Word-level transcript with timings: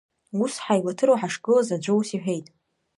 Ус 0.41 0.53
ҳаилаҭыруа 0.63 1.19
ҳашгылаз, 1.21 1.67
аӡәы 1.75 1.93
ус 1.99 2.09
иҳәеит… 2.15 2.47